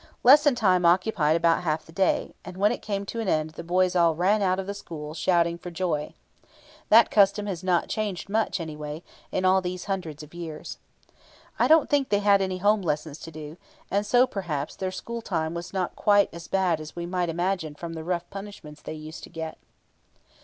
[0.23, 3.63] Lesson time occupied about half the day, and when it came to an end the
[3.63, 6.15] boys all ran out of the school, shouting for joy.
[6.89, 10.79] That custom has not changed much, anyway, in all these hundreds of years.
[11.59, 13.57] I don't think they had any home lessons to do,
[13.91, 17.75] and so, perhaps, their school time was not quite so bad as we might imagine
[17.75, 19.59] from the rough punishments they used to get.